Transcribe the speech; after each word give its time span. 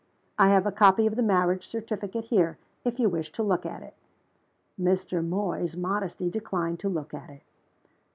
I 0.39 0.47
have 0.49 0.65
a 0.65 0.71
copy 0.71 1.05
of 1.05 1.15
the 1.15 1.21
marriage 1.21 1.67
certificate 1.67 2.25
here 2.25 2.57
if 2.83 2.99
you 2.99 3.07
wish 3.07 3.31
to 3.33 3.43
look 3.43 3.67
at 3.67 3.83
it." 3.83 3.93
Mr. 4.81 5.23
Moy's 5.23 5.77
modesty 5.77 6.27
declined 6.27 6.79
to 6.79 6.89
look 6.89 7.13
at 7.13 7.29
it. 7.29 7.43